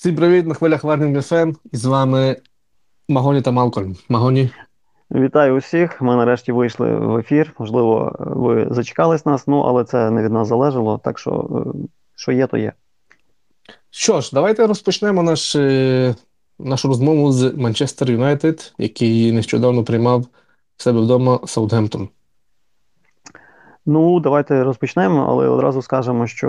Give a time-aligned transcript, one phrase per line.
[0.00, 1.52] Всім привіт на хвилях Warning FM.
[1.72, 2.36] І з вами
[3.08, 3.96] Магоні та Малкольм.
[4.08, 4.50] Магоні.
[5.10, 6.02] Вітаю усіх.
[6.02, 7.54] Ми нарешті вийшли в ефір.
[7.58, 10.98] Можливо, ви зачекались нас, ну але це не від нас залежало.
[10.98, 12.72] Так що, е, що є, то є.
[13.90, 16.14] Що ж, давайте розпочнемо наш, е,
[16.58, 20.20] нашу розмову з Манчестер Юнайтед, який нещодавно приймав
[20.76, 22.08] в себе вдома Саутгемптон.
[23.86, 26.48] Ну, давайте розпочнемо, але одразу скажемо, що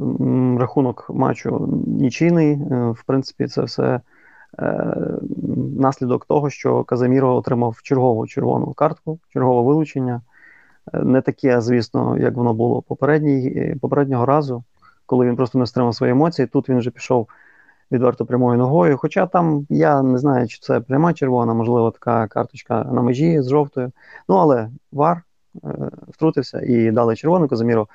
[0.00, 0.16] м,
[0.58, 2.52] рахунок матчу нічийний.
[2.52, 4.00] Е, В принципі, це все
[4.58, 4.96] е,
[5.78, 10.20] наслідок того, що Казаміро отримав чергову червону картку, чергове вилучення.
[10.94, 12.82] Е, Не таке, звісно, як воно було
[13.80, 14.64] попереднього разу,
[15.06, 16.46] коли він просто не стримав свої емоції.
[16.46, 17.28] Тут він вже пішов
[17.92, 18.96] відверто прямою ногою.
[18.96, 23.48] Хоча там я не знаю, чи це пряма червона, можливо, така карточка на межі з
[23.48, 23.92] жовтою.
[24.28, 25.22] Ну, але вар
[26.08, 27.48] втрутився і дали червону.
[27.48, 27.88] Казаміро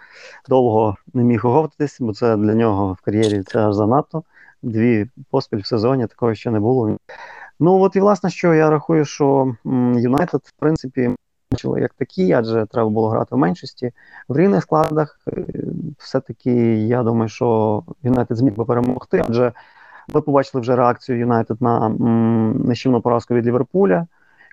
[0.49, 4.23] довго не міг оговтатись, бо це для нього в кар'єрі це аж занадто.
[4.61, 6.97] Дві поспіль в сезоні такого ще не було.
[7.59, 9.55] Ну от і власне, що я рахую, що
[9.95, 11.16] Юнайтед, в принципі,
[11.52, 13.91] бачили як такі, адже треба було грати в меншості.
[14.28, 15.45] В рівних складах е,
[15.97, 19.53] все-таки я думаю, що Юнайтед зміг би перемогти, адже
[20.13, 24.08] ми побачили вже реакцію Юнайтед на нищівну поразку від Ліверпуля,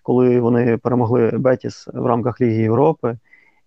[0.04, 3.16] коли вони перемогли Бетіс в рамках Ліги Європи.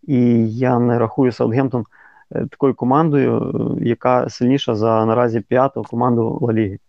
[0.07, 0.17] І
[0.49, 1.83] я не рахую Саутгемптон
[2.31, 6.79] е, такою командою, е, яка сильніша за наразі п'яту команду Ла Ліги.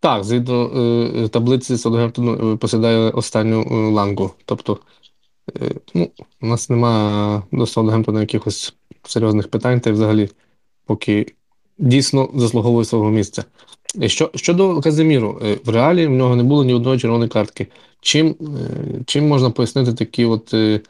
[0.00, 0.70] Так, згідно
[1.24, 4.30] е, таблиці Саутгемптон е, посідає останню е, лангу.
[4.44, 4.78] Тобто,
[5.62, 6.10] е, ну,
[6.42, 10.30] у нас немає до Саутгемптона якихось серйозних питань, та й взагалі,
[10.86, 11.26] поки
[11.78, 13.44] дійсно заслуговує свого місця.
[14.06, 17.66] Що, щодо Казиміру, е, в реалі в нього не було ні одної червоної картки.
[18.00, 18.34] Чим, е,
[19.06, 20.80] чим можна пояснити такі от е,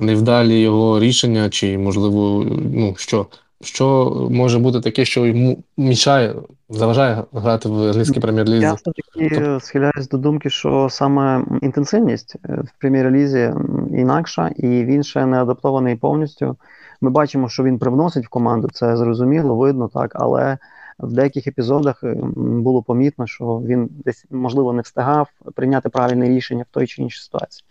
[0.00, 3.26] невдалі його рішення, чи, можливо, ну, що,
[3.62, 6.34] що може бути таке, що йому мішає,
[6.68, 8.62] заважає грати в англійській прем'єр-лізі?
[8.62, 13.52] Я все-таки Тобто, схиляюсь до думки, що саме інтенсивність в прем'єр-лізі
[13.92, 16.56] інакша, і він ще не адаптований повністю.
[17.00, 20.58] Ми бачимо, що він привносить в команду, це зрозуміло, видно так, але
[20.98, 26.64] в деяких епізодах е, було помітно, що він десь, можливо, не встигав прийняти правильне рішення
[26.70, 27.64] в той чи іншій ситуації.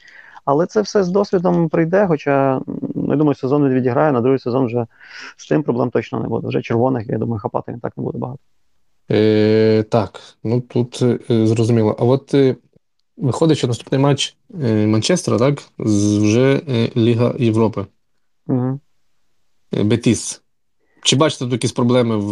[0.45, 2.63] Але це все з досвідом прийде, хоча, м,
[3.09, 4.85] я думаю, сезон відіграє, на другий сезон вже
[5.37, 6.47] з цим проблем точно не буде.
[6.47, 8.39] Вже червоних, я думаю, хапати так не буде багато.
[9.11, 11.95] е, так, ну тут е, зрозуміло.
[11.99, 12.55] А от е,
[13.17, 17.85] виходить, що наступний матч е, Манчестера, так, з вже е, Ліга Європи.
[18.47, 18.79] Угу.
[19.73, 20.41] Е, Бетіс.
[21.01, 22.31] Чи бачите тут якісь проблеми в,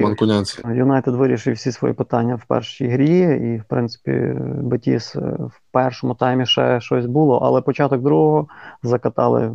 [0.00, 0.62] манкунянці?
[0.74, 4.10] Юнайтед вирішив всі свої питання в першій грі, і, в принципі,
[4.62, 8.48] Бетіс е, в першому таймі ще щось було, але початок другого
[8.82, 9.52] закатали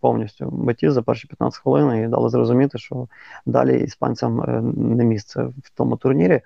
[0.00, 3.06] повністю Бетіс за перші 15 хвилин і дали зрозуміти, що
[3.46, 6.40] далі іспанцям е, не місце в тому турнірі.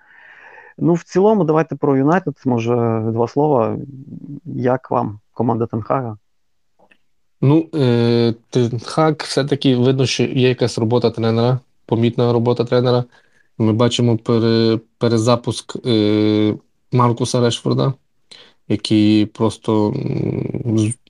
[0.78, 3.76] Ну, в цілому, давайте про Юнайтед, може, два слова.
[4.44, 6.18] Як вам команда Тенхага?
[7.42, 8.80] Ну, е, Тен
[9.19, 13.04] все-таки видно, що є якась робота тренера, помітна робота тренера.
[13.58, 16.54] Ми бачимо пере, перезапуск е,
[16.92, 17.94] Маркуса Решфорда,
[18.69, 19.94] який просто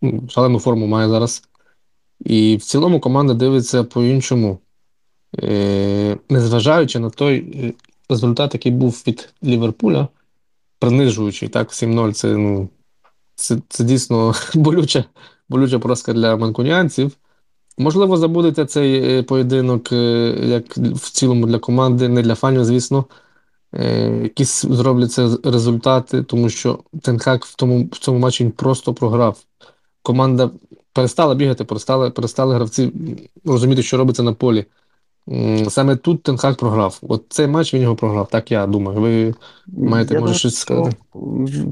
[0.03, 1.49] м, шалену форму має зараз.
[2.25, 4.59] І в цілому команда дивиться по-іншому.
[5.43, 7.73] Е, незважаючи на той е,
[8.11, 10.09] результат, який був від Ліверпуля,
[10.79, 12.69] принижуючий, так, 7-0, це, ну,
[13.35, 15.05] це, це дійсно болюча,
[15.53, 17.13] болюча поразка для манкуніанців.
[17.79, 19.97] Можливо, забудете цей е, поєдинок, е,
[20.43, 23.05] як в цілому для команди, не для фанів, звісно.
[23.75, 29.39] Е, Якісь зробляться результати, тому що Тенхак в тому, в цьому матчі просто програв.
[30.03, 30.51] Команда
[30.93, 32.93] перестала бігати, перестали, перестали гравці
[33.45, 34.67] розуміти, що робиться на полі.
[35.69, 36.99] Саме тут Тенхак програв.
[37.03, 39.01] От цей матч він його програв, так я думаю.
[39.01, 39.35] Ви
[39.67, 40.97] маєте, Я може, думаю, щось сказати?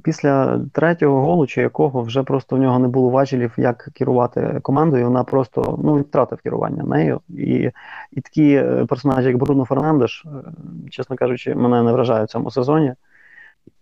[0.05, 5.05] після третього голу, чи якого вже просто в нього не було важелів, як керувати командою.
[5.05, 7.21] Вона просто ну втратив керування нею.
[7.29, 7.71] І,
[8.13, 10.51] і такі е, персонажі, як Бруно Фернандеш, е,
[10.91, 12.95] чесно кажучи, мене не вражає в цьому сезоні.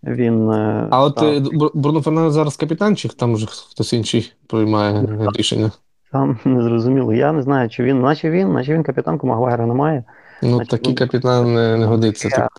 [0.03, 4.33] Він е, А от став е, Бруно Фернандес зараз капітан, чи там вже хтось інший
[4.47, 5.71] приймає рішення?
[6.11, 7.13] Там незрозуміло.
[7.13, 10.03] Я не знаю, чи він, наче він, наче він капітанку Магуайра немає.
[10.43, 12.29] Ну, Значить, такий Бруно капітан не, не годиться.
[12.31, 12.49] Я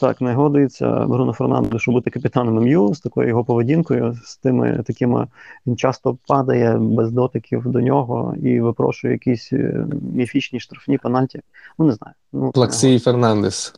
[0.00, 5.26] Так, не годиться Бруно Фернандешу бути капітаном МЮ з такою його поведінкою, з тими такими
[5.66, 11.40] він часто падає без дотиків до нього і випрошує якісь е, міфічні штрафні пенальті.
[11.78, 12.14] Ну не знаю.
[12.32, 13.74] Ну, Плаксій Фернандес.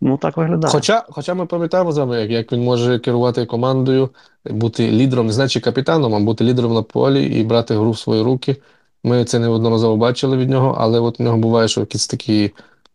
[0.00, 0.72] Ну так виглядає.
[0.72, 4.10] Хоча, хоча ми пам'ятаємо з вами, як, як він може керувати командою,
[4.44, 8.22] бути лідером, не значить капітаном, а бути лідером на полі і брати гру в свої
[8.22, 8.56] руки.
[9.04, 12.50] Ми це неодноразово бачили від нього, але от у нього буває, що якісь такі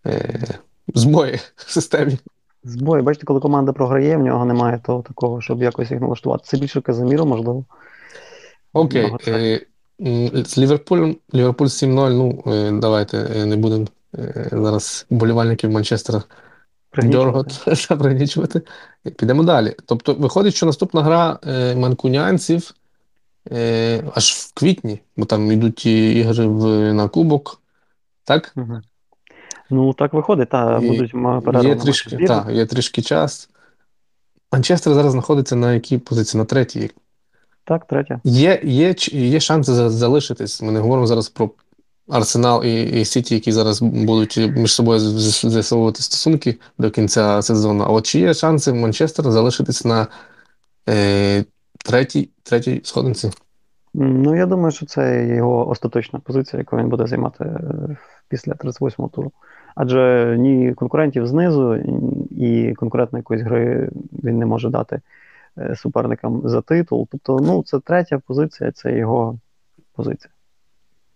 [0.06, 0.48] е,
[0.96, 2.18] збої в системі.
[2.64, 3.04] збої.
[3.04, 6.44] Бачите, коли команда програє, в нього немає того такого, щоб якось їх налаштувати.
[6.48, 7.66] Це більше Казиміро, можливо.
[8.74, 9.14] Окей.
[9.28, 9.62] Е,
[10.46, 12.10] з Ліверпулем, Ліверпуль 7-0.
[12.10, 13.86] Ну, е, давайте е, не будемо
[14.18, 16.24] е, зараз болівальників Манчестера
[16.98, 17.56] дергати
[17.88, 18.62] та пригнічувати.
[19.18, 19.76] Підемо далі.
[19.86, 22.74] Тобто, виходить, що наступна гра е, манкунянців
[23.52, 27.62] е, аж в квітні, бо там йдуть ті ігри в, на Кубок.
[28.24, 28.54] Так?
[28.56, 28.82] Угу.
[29.70, 31.12] Ну, так виходить, та будуть
[31.46, 31.70] перерви.
[31.70, 33.50] Є трішки, та, є трішки час.
[34.52, 36.40] Манчестер зараз знаходиться на якій позиції?
[36.40, 36.92] На третій.
[37.64, 38.22] Так, третя.
[38.24, 40.62] Є є, є шанси залишитись.
[40.62, 41.50] Ми не говоримо зараз про
[42.10, 47.84] Арсенал і і Сіті, які зараз будуть між собою з'ясовувати стосунки до кінця сезону.
[47.84, 50.08] А от чи є шанси Манчестера залишитись на
[50.90, 51.46] е,
[51.86, 53.32] третій третій сходинці?
[53.94, 57.98] Ну, я думаю, що це його остаточна позиція, яку він буде займати е,
[58.30, 59.32] після 38-го туру.
[59.76, 61.76] Адже ні конкурентів знизу,
[62.32, 63.90] і конкурентної якоїсь гри
[64.24, 65.02] він не може дати
[65.58, 67.08] е, суперникам за титул.
[67.12, 69.40] Тобто, ну, це третя позиція, це його
[69.96, 70.32] позиція.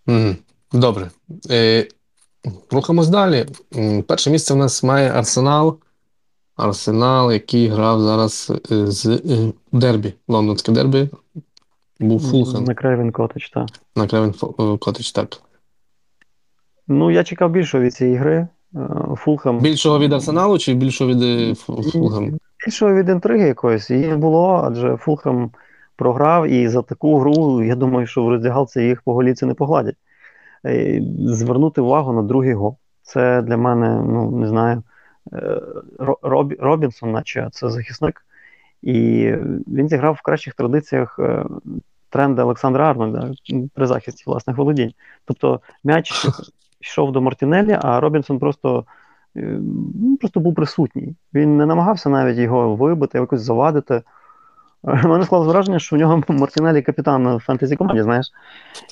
[0.06, 0.36] Mm,
[0.74, 1.10] добре.
[1.50, 1.86] Е,
[2.70, 3.46] Рухаємось далі.
[4.06, 5.78] Перше місце в нас має Арсенал.
[6.56, 9.20] Арсенал, який грав зараз е, з
[9.72, 11.08] Дербі, лондонське Дербі.
[12.00, 12.64] Був Фулхем.
[12.64, 13.68] На Крейвен Котич, так.
[13.96, 14.32] На Крейвен
[14.78, 15.40] Котич, так.
[16.88, 18.48] Ну, я чекав більшого від цієї гри.
[19.16, 19.58] Фулхем.
[19.58, 22.38] Більшого від Арсеналу чи більшого від е, Фулхем?
[22.66, 23.90] Більшого від інтриги якоїсь.
[23.90, 25.50] Її не було, адже Фулхем
[25.96, 29.96] програв, і за таку гру, я думаю, що в роздягалці їх по голіці не погладять.
[30.66, 32.76] Е, звернути увагу на другий гол.
[33.02, 34.82] Це для мене, ну не знаю,
[35.32, 35.60] е,
[36.22, 38.26] Роб, Робінсон, наче це захисник.
[38.82, 39.30] І
[39.66, 41.18] він зіграв в кращих традиціях
[42.14, 43.30] тренда Олександра Арнольда
[43.74, 44.92] при захисті власних володінь.
[45.24, 46.26] Тобто м'яч
[46.80, 48.84] йшов до Мартінелі, а Робінсон просто
[49.36, 49.58] е,
[50.00, 51.16] ну, просто був присутній.
[51.34, 54.02] Він не намагався навіть його вибити, якось завадити.
[55.04, 58.26] У мене склалось враження, що в нього Мартінелі капітан фентезі команді, знаєш.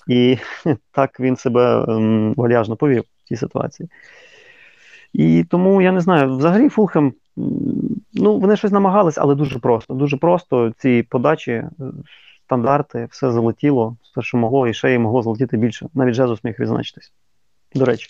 [0.06, 0.38] І
[0.92, 3.88] так він себе ем, вальяжно повів в цій ситуації.
[5.12, 7.12] І тому я не знаю, взагалі Фулхем,
[8.12, 9.94] ну, вони щось намагались, але дуже просто.
[9.94, 11.64] Дуже просто ці подачі
[12.44, 15.88] стандарти, все залетіло, все, що могло, і ще й могло залетіти більше.
[15.94, 17.12] Навіть Джезус міг відзначитись.
[17.74, 18.08] До речі.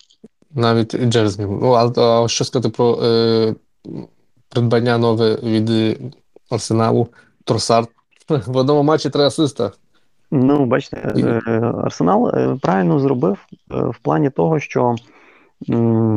[0.55, 1.49] Навіть Джезус міг.
[1.49, 3.55] Ну, а, що сказати про е,
[4.49, 5.99] придбання нове від
[6.51, 7.09] Арсеналу
[7.45, 7.89] Тросард?
[8.47, 9.73] В одному матчі три асиста.
[10.31, 11.41] Ну, бачите, е,
[11.85, 14.95] Арсенал е, правильно зробив е, в плані того, що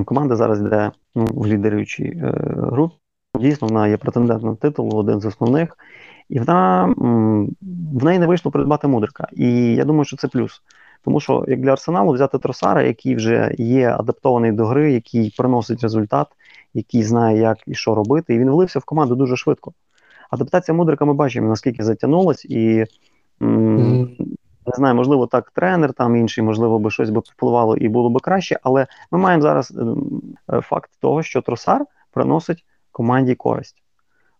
[0.05, 2.23] команда зараз йде ну, в лідеруючій
[2.57, 2.95] групі.
[3.39, 5.77] Дійсно, вона є претендентом на титул, один з основних.
[6.29, 6.93] І вона
[7.93, 9.27] в неї не вийшло придбати мудрика.
[9.31, 10.61] І я думаю, що це плюс.
[11.05, 15.81] Тому що як для Арсеналу взяти Тросара, який вже є адаптований до гри, який приносить
[15.81, 16.27] результат,
[16.73, 19.73] який знає, як і що робити, і він влився в команду дуже швидко.
[20.29, 22.85] Адаптація мудрика ми бачимо, наскільки затягнулась, і
[23.41, 24.09] м-
[24.67, 28.19] не знаю, можливо, так тренер там інший, можливо, би щось би впливало і було би
[28.19, 29.73] краще, але ми маємо зараз
[30.53, 33.75] е, факт того, що Тросар приносить команді користь.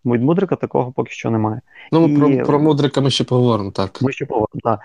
[0.04, 1.62] Мудрика такого поки що немає.
[1.92, 2.18] Ну, і...
[2.18, 4.02] про про Мудрика ми ще поговоримо, так.
[4.02, 4.80] Ми ще поговоримо, так.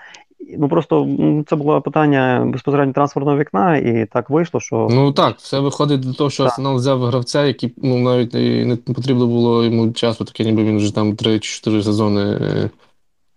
[0.57, 1.07] Ну просто
[1.47, 4.87] це було питання безпосередньо трансферного вікна, і так вийшло, що.
[4.91, 6.51] Ну так, все виходить до того, що так.
[6.51, 8.33] Арсенал взяв гравця, який ну, навіть
[8.67, 12.69] не потрібно було йому часу, таке ніби він вже там 3-4 сезони е,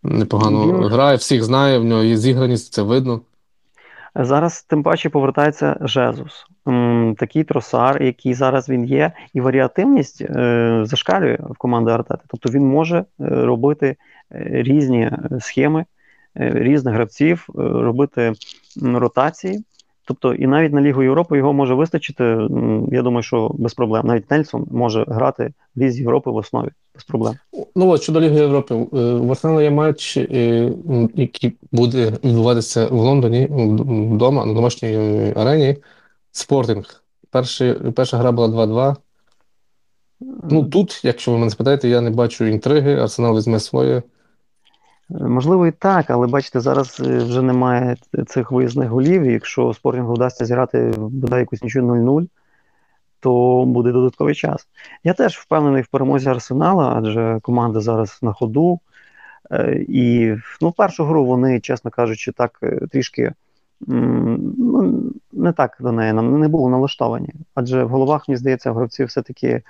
[0.03, 0.89] непогано він...
[0.89, 3.21] грає, всіх знає, в нього є зіграність, це видно.
[4.17, 6.47] Зараз тим паче повертається Жезус,
[7.17, 12.23] такий тросар, який зараз він є, і варіативність е, зашкалює в команди Артети.
[12.29, 13.97] Тобто він може е, робити
[14.31, 15.85] різні схеми,
[16.35, 18.33] різних гравців, робити
[18.83, 19.65] ротації.
[20.07, 22.25] Тобто, і навіть на Лігу Європи його може вистачити.
[22.93, 24.07] Я думаю, що без проблем.
[24.07, 27.35] Навіть Нельсон може грати в Лізі Європи в основі без проблем.
[27.77, 30.17] Ну от щодо Ліги Європи, в Арсеналі є матч,
[31.15, 35.77] який буде відбуватися в Лондоні вдома на домашній арені.
[36.33, 37.05] Спортинг.
[37.31, 38.97] Перший, перша гра була 2-2.
[40.51, 42.95] Ну тут, якщо ви мене спитаєте, я не бачу інтриги.
[42.95, 44.03] Арсенал візьме своє.
[45.09, 47.97] Можливо, і так, але бачите, зараз е, вже немає
[48.27, 49.25] цих виїзних голів.
[49.25, 52.29] Якщо спортингу вдасться зіграти бодай якусь нічого 0-0,
[53.21, 54.69] то буде додатковий час.
[55.05, 58.81] Я теж впевнений в перемозі Арсенала, адже команда зараз на ходу.
[59.51, 63.33] Е, і ну, першу гру вони, чесно кажучи, так е, трішки
[63.87, 67.35] ну, не так до неї нам не було налаштовані.
[67.55, 69.63] Адже в головах, мені здається, гравці все-таки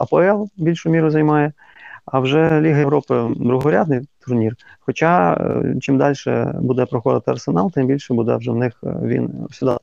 [0.00, 1.52] АПЛ більшу міру займає.
[2.12, 4.56] А вже Ліга Європи другорядний турнір.
[4.80, 6.14] Хоча е, чим далі
[6.60, 9.76] буде проходити арсенал, тим більше буде вже в них е, він сюди.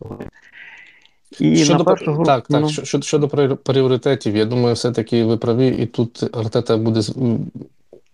[1.39, 3.27] І на першу гру так, так, ну, щодо, щодо
[3.57, 7.01] пріоритетів, я думаю, все-таки ви праві, і тут Артета буде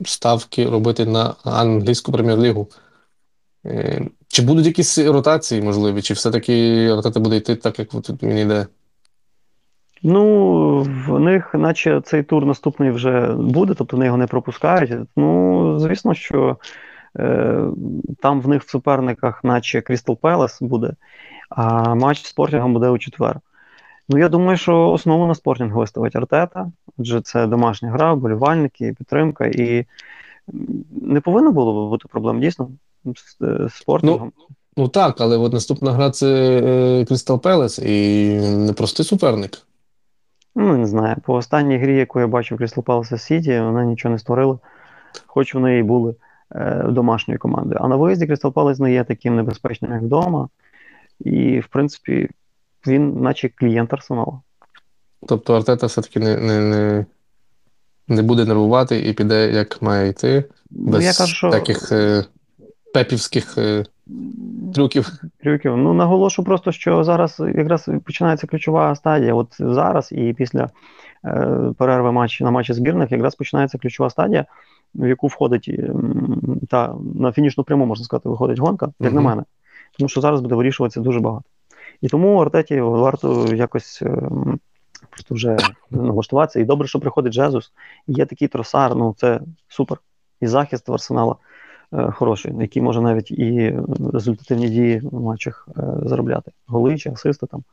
[0.06, 2.68] ставки робити на англійську прем'єр-лігу.
[3.66, 8.38] Е, чи будуть якісь ротації можливі, чи все-таки Артета буде йти так, як от він
[8.38, 8.68] йде?
[10.04, 14.92] Ну, в них, наче цей тур наступний вже буде, тобто вони його не пропускають.
[15.16, 16.58] Ну, звісно, що
[17.20, 17.64] е,
[18.20, 20.94] там в них в суперниках, наче Крістал Пелес буде,
[21.50, 23.40] а матч з Спортінгом буде у четвер.
[24.10, 29.46] Ну, я думаю, що основу на спортінг виставить Артета, адже це домашня гра, болівальники, підтримка,
[29.46, 29.86] і
[31.02, 32.70] не повинно було бути проблем дійсно
[33.06, 34.32] з, з спортингом.
[34.38, 34.46] Ну,
[34.78, 39.66] ну так, але от наступна гра це Крістал Пелес і непростий суперник.
[40.56, 41.16] Ну, не знаю.
[41.26, 44.60] По останній грі, яку я бачив Крістал Пелеса Сіті, вона нічого не створила,
[45.26, 46.16] хоч вони і були
[46.56, 47.80] е, домашньою командою.
[47.84, 50.50] А на виїзді Крістал Пелес не є таким небезпечним, як вдома.
[51.20, 52.30] І, в принципі,
[52.88, 54.42] він, наче клієнт арсеналу.
[55.28, 57.06] Тобто Артета все-таки не не, не,
[58.08, 61.50] не буде нервувати і піде, як має йти, без ну, я кажу, що...
[61.50, 62.26] таких е,
[62.94, 63.86] пепівських е,
[64.74, 65.12] трюків.
[65.44, 65.78] Трюків.
[65.78, 69.34] Ну, наголошу просто, що зараз якраз починається ключова стадія.
[69.34, 70.70] От зараз і після
[71.26, 74.46] е, перерви матч, на матчі збірних якраз починається ключова стадія,
[74.96, 75.80] в яку входить
[76.70, 79.16] та на фінішну пряму, можна сказати, виходить гонка, як uh-huh.
[79.16, 79.44] на мене.
[79.98, 81.46] Тому що зараз буде вирішуватися дуже багато.
[82.02, 84.30] І тому Артеті варто якось е,
[85.10, 85.58] просто вже
[85.90, 86.60] налаштуватися.
[86.60, 87.72] І добре, що приходить Джезус.
[88.08, 89.98] Є такий тросар, ну це супер.
[90.42, 91.36] І захист в арсенала
[91.92, 93.80] хороший, який може навіть і
[94.14, 96.52] результативні дії в матчах е, заробляти.
[96.68, 97.64] Голи чи асисти там.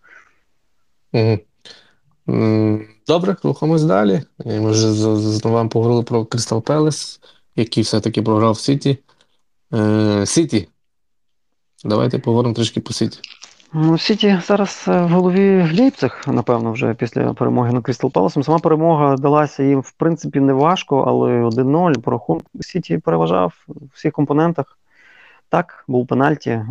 [3.06, 4.22] Добре, рухаємось далі.
[4.44, 7.20] Ми вже знову вам поговорили про Кристал Пелес,
[7.56, 8.98] який все-таки програв в Сіті.
[10.25, 10.68] Сіті.
[11.84, 13.20] Давайте поговоримо трішки по Сіті.
[13.72, 18.42] Ну, Сіті зараз е, в голові в Лейпциг, напевно, вже після перемоги над Крістал Паласом.
[18.42, 23.75] Сама перемога далася їм, в принципі, не важко, але 1-0 по рахунку Сіті переважав у
[23.94, 24.78] всіх компонентах.
[25.48, 26.62] Так, був пенальті,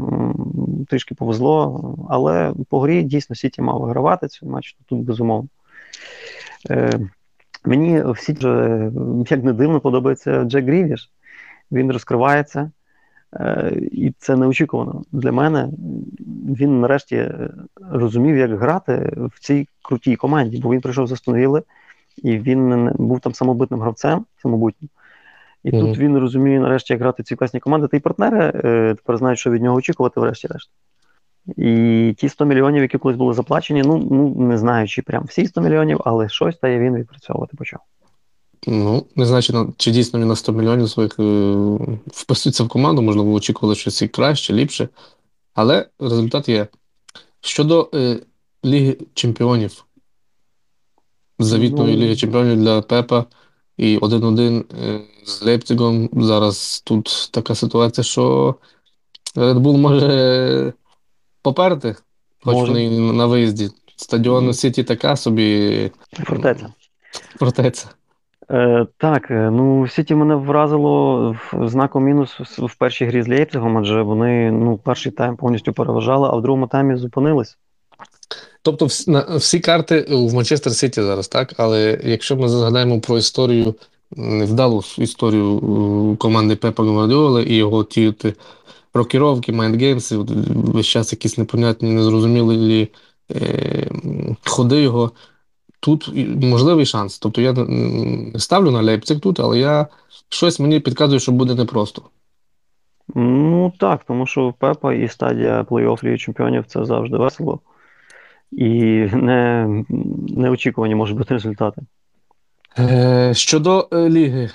[0.88, 5.50] трішки повезло, але по грі дійсно Сіті мав вигравати цей матч, тут безумовно.
[6.70, 7.00] Е,
[7.66, 8.48] Мені в Сіті
[9.30, 11.12] як не дивно, подобається Джек Грівіш.
[11.72, 12.72] Він розкривається.
[13.34, 15.70] Е, і це неочікувано для мене.
[16.60, 17.32] Він нарешті
[17.92, 21.64] розумів, як грати в цій крутій команді, бо він прийшов з Астонвіли,
[22.18, 24.90] і він був там самобутним гравцем, самобутнім.
[25.64, 25.80] І mm-hmm.
[25.80, 27.88] тут він розуміє нарешті, як грати в цій класній команді.
[27.88, 30.70] Та й партнери е, тепер знають, що від нього очікувати, врешті-решт.
[31.58, 35.48] І ті 100 мільйонів, які колись були заплачені, ну ну не знаю, чи прям всі
[35.48, 37.80] 100 мільйонів, але щось та він відпрацьовувати почав.
[38.70, 41.54] Ну, не знаю, чи, чи дійсно він на 100 мільйонів своїх е,
[42.08, 44.90] вписується в команду, можливо, очікували щось і краще, ліпше.
[45.54, 46.68] Але результат є.
[47.42, 48.20] Щодо е,
[48.66, 49.86] Ліги Чемпіонів,
[51.40, 53.26] завітної ну, Ліги Чемпіонів для Пепа
[53.78, 56.10] і 1-1 е, з Лейпцигом.
[56.14, 58.56] Зараз тут така ситуація, що
[59.36, 60.74] Red Bull може
[61.42, 61.96] поперти,
[62.44, 62.72] хоч може.
[62.72, 63.70] вони на виїзді.
[63.96, 65.92] Стадіон Сіті така собі.
[66.26, 66.74] Фортеця.
[67.40, 67.97] Фортеця.
[68.52, 73.78] Е, Так, е, ну Сіті мене вразило з знаком мінус в першій грі з Лейпцигом,
[73.78, 77.58] адже вони ну, перший тайм повністю переважали, а в другому таймі зупинились.
[78.62, 78.86] Тобто,
[79.38, 81.54] всі, карти в Манчестер Сіті зараз, так?
[81.58, 83.76] Але якщо ми згадаємо про історію,
[84.16, 85.58] невдалу історію
[86.14, 88.14] е, команди Пепа Гвардіоли і його ті
[88.94, 92.90] рокіровки, mind games и, весь час якісь непонятні, незрозумілі
[93.32, 93.88] е,
[94.46, 95.12] ходи його
[95.80, 96.12] тут
[96.44, 97.20] можливий шанс.
[97.20, 99.88] Тобто я не ставлю на Лейпциг тут, але я
[100.30, 102.02] щось мені підказує, що буде непросто.
[103.16, 107.60] Ну так, тому що Пепа і стадія плей-офф Ліги Чемпіонів це завжди весело.
[108.52, 108.72] І
[109.14, 109.68] не,
[110.30, 111.82] неочікувані можуть бути результати.
[112.80, 114.50] Е, Щодо е, ліги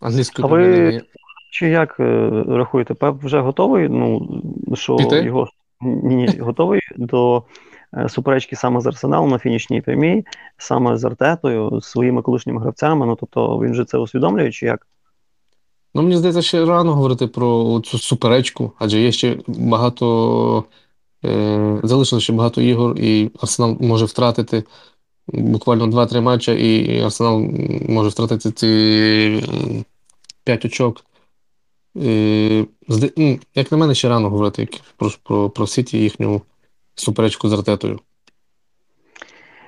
[0.00, 1.00] англійської а ви
[1.50, 3.88] Чи як е, рахуєте, Пеп вже готовий?
[3.88, 4.28] Ну,
[4.74, 5.22] що Піти?
[5.22, 5.48] його
[5.80, 7.42] ні, готовий до
[8.08, 10.24] суперечки саме з Арсеналом на фінішній прямій,
[10.58, 13.06] саме з Артетою, з своїми колишніми гравцями.
[13.06, 14.86] Ну тобто він же це усвідомлює, чи як?
[15.94, 20.64] Ну, мені здається, ще рано говорити про цю суперечку, адже є ще багато,
[21.24, 24.64] е, залишилося ще багато ігор, і Арсенал може втратити
[25.28, 27.38] буквально 2-3 матчі, і Арсенал
[27.88, 29.42] може втратити ці
[30.44, 31.04] 5 очок.
[31.96, 32.66] Е,
[33.16, 36.42] ну, як на мене, ще рано говорити про про, про Сіті їхню
[36.94, 38.00] суперечку з Артетою.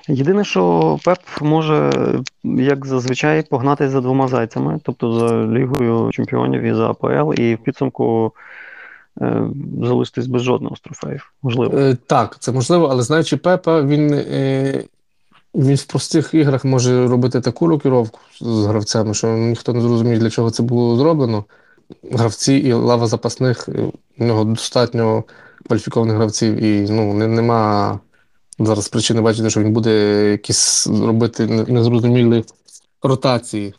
[0.08, 1.90] Єдине, що Пеп може,
[2.44, 7.58] як зазвичай, погнати за двома зайцями, тобто за Лігою Чемпіонів і за АПЛ, і в
[7.58, 8.32] підсумку
[9.20, 9.42] е,
[9.82, 11.32] залишитись без жодного з трофеїв.
[11.42, 11.78] Можливо.
[11.78, 14.84] Е, Так, це можливо, але знаючи Пепа, він е,
[15.54, 20.30] він в простих іграх може робити таку рокіровку з гравцями, що ніхто не зрозуміє, для
[20.30, 21.44] чого це було зроблено.
[22.12, 25.24] Гравці і лава запасних, е, у нього достатньо
[25.66, 28.00] кваліфікованих гравців, і ну, не, нема
[28.58, 32.44] зараз причини бачити, що він буде якісь робити незрозумілі
[33.02, 33.74] ротації,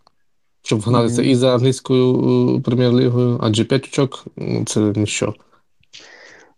[0.63, 5.33] щоб гнатися і за англійською е, прем'єр-лігою, адже 5 очок ну, це ніщо.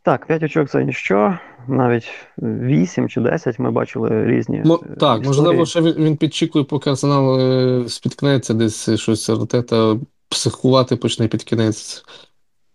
[0.03, 1.37] Так, 5 очок це ніщо.
[1.67, 2.05] Навіть
[2.37, 5.27] 8 чи 10 ми бачили різні Ну, е, так, історії.
[5.27, 9.97] можливо, що він, він підчікує, поки Арсенал е, спіткнеться, десь щось Артета
[10.29, 12.05] психувати почне під кінець.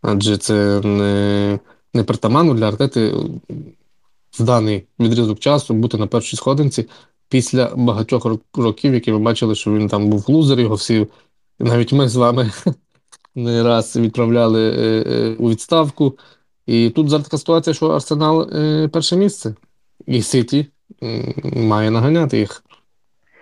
[0.03, 1.59] Адже це не,
[1.95, 3.13] не притаманно для Артети
[4.33, 6.89] в даний відрізок часу бути на першій сходинці
[7.29, 11.07] після багатьох рок- років, які ми бачили, що він там був лузер, його всі,
[11.59, 12.53] навіть ми з вами
[13.35, 16.19] не раз відправляли е, е, у відставку.
[16.67, 19.55] І тут зараз така ситуація, що Арсенал е, перше місце,
[20.07, 20.67] і Сіті
[21.55, 22.65] має наганяти їх.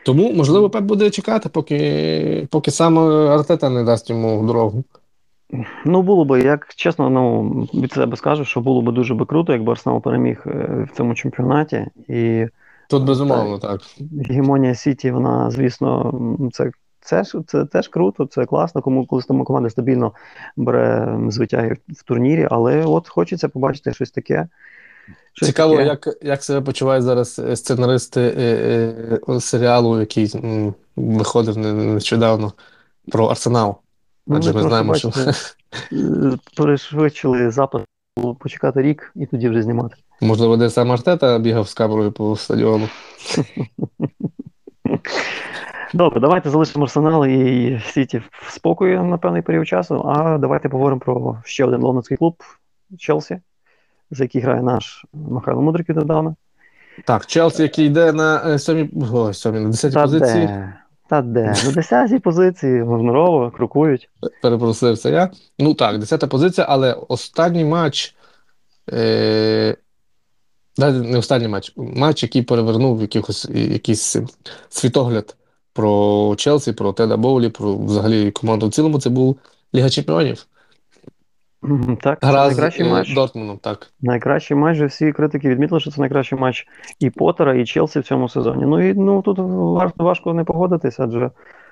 [0.05, 4.85] Тому, можливо, Пеп буде чекати, поки, поки сам Артета не дасть йому дорогу.
[5.85, 7.43] Ну, було би, як чесно, ну
[7.75, 11.15] від себе скажу, що було би дуже би круто, якби Арсенал переміг е, в цьому
[11.15, 11.87] чемпіонаті.
[12.09, 12.47] І
[12.89, 13.81] Тут безумовно та так.
[14.29, 16.15] гегемонія Сіті, вона, звісно,
[16.53, 20.13] це, це, ж- це теж круто, це класно, кому коли тому команда стабільно
[20.57, 24.49] бере звитяги в, в турнірі, але от хочеться побачити щось таке.
[25.33, 25.87] Щось Цікаво, таке.
[25.89, 32.53] як, як себе почувають зараз е, сценаристи е, е, серіалу, який м, виходив нещодавно
[33.13, 33.77] про Арсенал.
[34.31, 35.33] Ну, Адже ми знаємо, що бачите,
[35.93, 35.97] е,
[36.57, 37.83] перешвидшили запис,
[38.39, 39.97] почекати рік і тоді вже знімати.
[40.21, 42.89] можливо, де сам Артета бігав з камерою по стадіону.
[45.95, 50.03] Добре, давайте залишимо Арсенал і Сіті в спокої на певний період часу.
[50.09, 52.35] А давайте поговоримо про ще один лондонський клуб
[52.99, 53.41] Челсі,
[54.11, 56.35] за який грає наш Михайло Мудрик недавно.
[57.05, 58.91] Так, Челсі, який йде на е, сьомій,
[59.33, 60.47] сьомій, на десятій Та позиції.
[60.47, 60.75] де?
[61.11, 61.43] Та де?
[61.43, 64.09] На 10-й позиції гонорово крокують.
[64.43, 65.31] Перепросився я.
[65.59, 68.15] Ну так, десята позиція, але останній матч.
[68.93, 69.77] Е,
[70.79, 71.73] не останній матч.
[71.77, 74.17] Матч, який перевернув якихось, якийсь
[74.69, 75.37] світогляд
[75.73, 79.39] про Челсі, про Теда Боулі, про взагалі команду в цілому, це був
[79.75, 80.47] Ліга Чемпіонів.
[82.01, 83.15] Так, Гра найкращий е, матч.
[83.15, 83.93] Дортмундом, так.
[84.01, 86.67] Найкращий матч, всі критики відмітили, що це найкращий матч
[86.99, 88.65] і Поттера, і Челсі в цьому сезоні.
[88.67, 89.39] Ну і ну тут
[89.97, 91.31] важко не погодитися, адже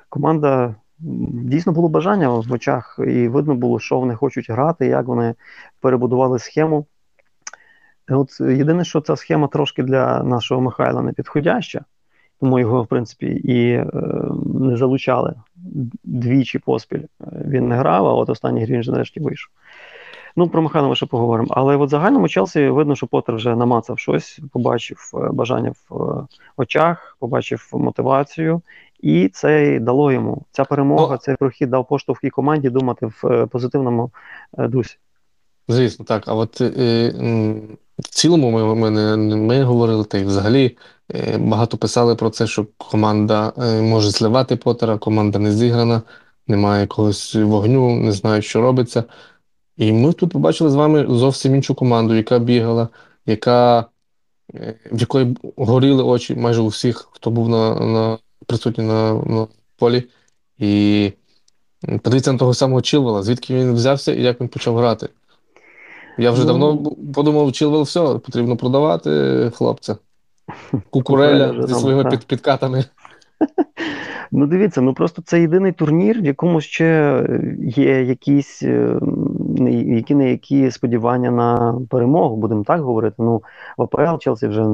[0.09, 5.35] команда дійсно було бажання в очах, і видно було, що вони хочуть грати, як вони
[5.81, 6.87] перебудували схему.
[8.09, 11.85] От єдине, що ця схема трошки для нашого Михайла не підходяща,
[12.41, 13.87] тому його, в принципі, і е,
[14.55, 15.35] не залучали
[16.05, 17.03] двічі поспіль.
[17.21, 19.53] Е, Він не грав, а от останній грі він же нарешті вийшов.
[20.37, 21.49] Ну, про ми ще поговоримо.
[21.51, 26.03] Але от в загальному Челсі видно, що Поттер вже намацав щось, побачив е, бажання в
[26.03, 28.63] е, очах, побачив мотивацію,
[29.01, 30.45] і це дало йому.
[30.51, 34.11] Ця перемога, Ну, цей прохід дав поштовх і команді думати в позитивному
[34.59, 34.97] дусі.
[35.69, 36.29] звісно, так.
[36.29, 37.13] А от е,
[37.99, 40.77] в цілому ми, ми, не, ми говорили, та й взагалі
[41.15, 46.03] е, багато писали про це, що команда е, може зливати Поттера, команда не зіграна,
[46.47, 49.05] немає якогось вогню, не знають, що робиться.
[49.77, 52.89] І ми тут побачили з вами зовсім іншу команду, яка бігала,
[53.27, 53.87] яка,
[54.55, 59.47] е, в якої горіли очі майже у всіх, хто був на, на, присутній на, на
[59.77, 60.05] полі.
[60.59, 61.13] І
[62.03, 65.09] подивіться на того самого Чилвела, звідки він взявся і як він почав грати.
[66.19, 69.97] Я вже давно Ну, подумав, Чилвел, все, потрібно продавати хлопця.
[70.91, 72.11] Кукуреля зі своїми так.
[72.11, 72.85] під, підкатами.
[74.31, 77.23] Ну, дивіться, ну просто це єдиний турнір, в якому ще
[77.59, 79.01] є якісь е,
[79.87, 83.17] які не які сподівання на перемогу, будемо так говорити.
[83.19, 83.43] Ну,
[83.77, 84.65] в АПЛ Челсі вже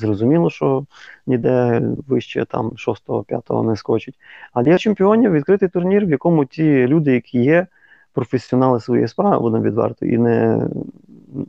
[0.00, 0.84] зрозуміло, що
[1.26, 4.14] ніде вище там 6-5 не скочить.
[4.52, 7.66] А Ліга Чемпіонів відкритий турнір, в якому ті люди, які є,
[8.14, 10.68] професіонали своєї справи, будемо відверто, і не,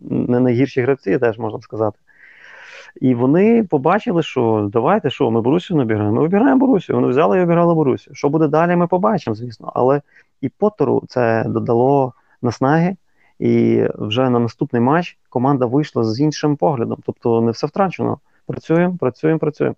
[0.02, 1.98] не найгірші гравці, теж можна сказати.
[3.02, 6.16] І вони побачили, що давайте що, ми Борусію не обіграємо.
[6.16, 6.96] Ми обіграємо Борусію.
[6.96, 8.16] Вони взяли і обіграли Борусію.
[8.16, 9.72] Що буде далі, ми побачимо, звісно.
[9.76, 10.02] Але
[10.42, 12.96] і Поттеру це додало наснаги,
[13.40, 16.98] і вже на наступний матч команда вийшла з іншим поглядом.
[17.06, 18.18] Тобто не все втрачено.
[18.48, 19.76] Працюємо, працюємо, працюємо.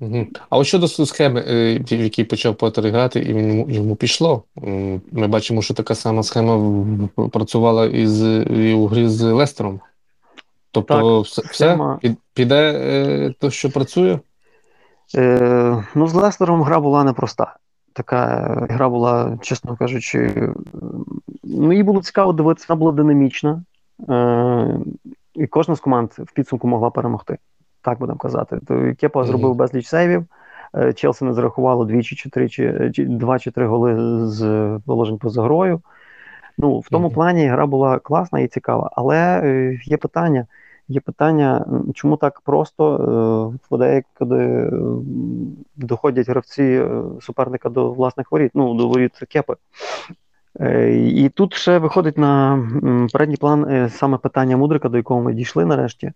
[0.00, 0.26] Мгм.
[0.50, 4.42] А от щодо схеми, е, в якій почав Поттер грати, і він йому, йому пішло.
[4.64, 9.22] М, Ми бачимо, що така сама схема в- працювала і, з, і у грі з
[9.22, 9.78] Лестером.
[9.78, 9.84] Так,
[10.70, 11.98] Тобто, все, все схема.
[12.02, 14.18] під- піде е, то, що працює.
[15.14, 17.56] Е, ну, з Лестером гра була непроста.
[17.92, 18.26] така
[18.70, 20.48] гра була, чесно кажучи,
[21.44, 23.62] ну, їй було цікаво дивитися, вона була динамічна.
[24.08, 24.78] Е,
[25.34, 27.36] І кожна з команд в підсумку могла перемогти.
[27.86, 28.58] Так будемо казати.
[28.66, 29.24] То Кепа mm-hmm.
[29.24, 30.24] зробив безліч сейвів.
[30.76, 33.96] Е, Челсі не зарахувало двічі чи три, чи, чи два чи три голи
[34.26, 35.80] з положень поза грою.
[36.58, 37.14] Ну, в тому mm-hmm.
[37.14, 38.90] плані гра була класна і цікава.
[38.96, 40.46] Але е, є питання.
[40.88, 44.70] Є питання, чому так просто е, деякуди
[45.76, 46.82] доходять гравці
[47.20, 49.54] суперника до власних воріт, ну, до воріт кепи.
[50.90, 52.64] І тут ще виходить на
[53.12, 56.12] передній план саме питання Мудрика, до якого ми дійшли нарешті.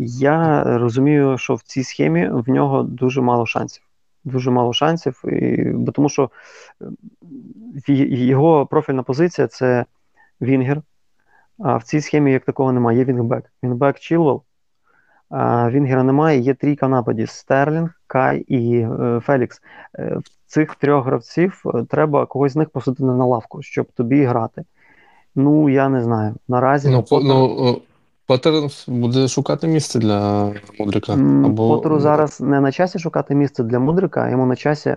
[0.00, 3.82] Я розумію, що в цій схемі в нього дуже мало шансів.
[4.24, 6.30] Дуже мало шансів, і, бо тому що
[7.86, 9.84] його профільна позиція це
[10.40, 10.82] Вінгер.
[11.58, 12.98] А в цій схемі як такого немає.
[12.98, 13.52] Є Вінгбек.
[13.64, 14.42] Вінгбек Чілвел.
[15.70, 19.62] Вінгера немає, є трійка нападів: Стерлінг, Кай і е, Фелікс.
[19.98, 24.24] Е, в цих трьох гравців е, треба когось з них посадити на лавку, щоб тобі
[24.24, 24.64] грати.
[25.34, 26.34] Ну, я не знаю.
[26.48, 26.90] Наразі.
[26.90, 27.80] Ну, по, ну
[28.28, 28.52] Поттер
[28.86, 31.12] буде шукати місце для Мудрика.
[31.44, 31.68] Або...
[31.68, 34.96] Поттеру зараз не на часі шукати місце для Мудрика, а йому на часі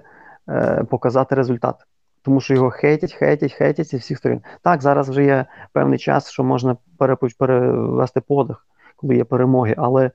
[0.49, 1.75] е, показати результат.
[2.21, 4.41] Тому що його хейтять, хейтять, хейтять зі всіх сторін.
[4.61, 8.65] Так, зараз вже є певний час, що можна перепуч, перевести подих,
[8.95, 9.75] коли є перемоги.
[9.77, 10.11] Але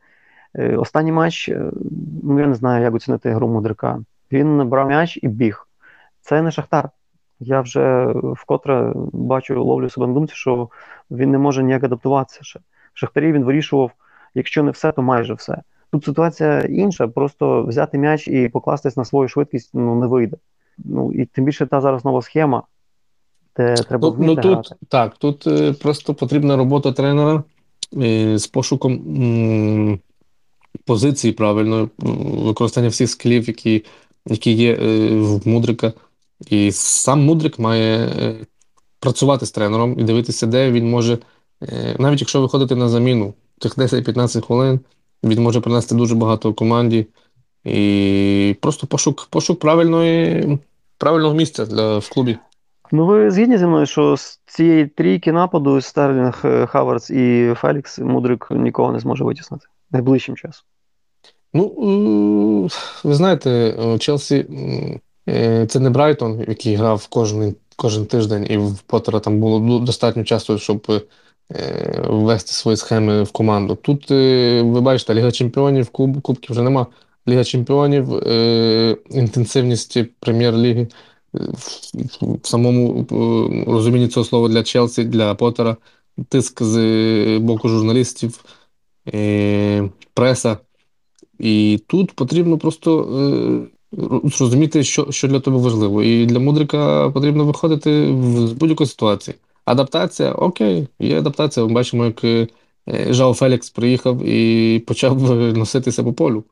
[0.54, 1.62] е, останній матч, е,
[2.22, 3.98] ну я не знаю, як оцінити гру Мудрика.
[4.32, 5.68] Він брав м'яч і біг.
[6.20, 6.90] Це не Шахтар.
[7.40, 10.68] Я вже вкотре бачу, ловлю себе на думці, що
[11.10, 12.60] він не може ніяк адаптуватися ще.
[12.96, 13.90] Шахтарі він вирішував,
[14.34, 15.62] якщо не все, то майже все.
[15.92, 20.36] Тут ситуація інша, просто взяти м'яч і покластись на свою швидкість ну, не вийде.
[20.78, 22.62] Ну і тим більше та зараз нова схема,
[23.56, 27.42] де треба ну, ну, тут, Так, тут е, просто потрібна робота тренера
[28.02, 30.00] е, з пошуком м,
[30.84, 31.90] позиції правильно,
[32.44, 33.84] використання всіх скілів, які
[34.26, 35.92] які є е, в Мудрика.
[36.50, 38.08] І сам Мудрик має
[39.00, 41.18] працювати з тренером і дивитися, де він може,
[41.98, 44.80] навіть якщо виходити на заміну тих 10-15 хвилин,
[45.24, 47.06] він може принести дуже багато команді.
[47.64, 50.58] І просто пошук пошук правильної,
[50.98, 52.38] правильного місця для, в клубі.
[52.92, 57.98] Ну, ви згідні зі мною, що з цієї трійки нападу Стерлінг, е, Хавардс і Фелікс
[57.98, 60.64] Мудрик нікого не зможе витіснити найближчим часом.
[61.54, 62.68] Ну,
[63.04, 64.46] ви знаєте, Челсі
[65.28, 70.24] Е, це не Брайтон, який грав кожен кожен тиждень, і в Поттера там було достатньо
[70.24, 71.00] часу, щоб е,
[72.08, 73.78] ввести свої схеми в команду.
[73.82, 76.86] Тут е, ви бачите, Ліга Чемпіонів, куб, Кубків вже нема.
[77.28, 78.08] Ліга Чемпіонів,
[79.10, 80.88] інтенсивність прем'єр-ліги
[81.32, 83.06] в самому
[83.66, 85.76] розумінні цього слова для Челсі, для Поттера,
[86.28, 88.44] тиск з боку журналістів,
[90.14, 90.58] преса.
[91.38, 93.08] І тут потрібно просто
[94.24, 96.02] зрозуміти, що що для тебе важливо.
[96.02, 98.06] І для мудрика потрібно виходити
[98.46, 99.36] з будь-якої ситуації.
[99.66, 101.66] Адаптація окей, є адаптація.
[101.66, 102.48] Ми бачимо, як е,
[102.88, 105.20] Жао Фелікс приїхав і почав
[105.56, 106.44] носитися по полю.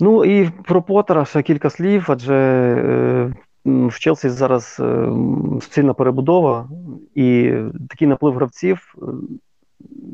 [0.00, 5.12] Ну і про Потера ще кілька слів, адже е, в Челсі зараз е,
[5.70, 6.68] сильна перебудова
[7.14, 7.52] і
[7.88, 8.94] такий наплив гравців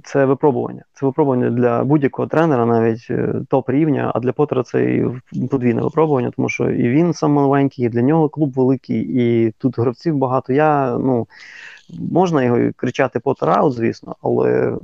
[0.04, 0.84] це випробування.
[0.94, 4.12] Це випробування для будь-якого тренера, навіть е, топ рівня.
[4.14, 5.06] А для Потера це і
[5.46, 9.78] подвійне випробування, тому що і він сам маленький, і для нього клуб великий, і тут
[9.78, 10.52] гравців багато.
[10.52, 11.26] Я ну
[11.98, 14.76] можна його кричати Потер аут, звісно, але е,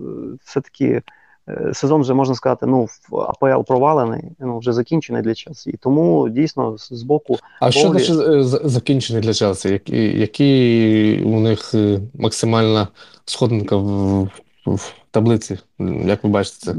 [0.45, 1.03] все-таки.
[1.49, 5.71] Е, сезон вже можна сказати, ну в АПЛ провалений, ну вже закінчений для Челсі.
[5.71, 7.39] І тому дійсно з боку.
[7.61, 8.01] А Бовлі...
[8.01, 9.69] що значить закінчений для Челсі?
[9.69, 11.75] Які, які у них
[12.15, 12.89] максимальна
[13.25, 14.29] сходинка в
[14.67, 15.59] в таблиці,
[16.05, 16.75] як ви бачите це?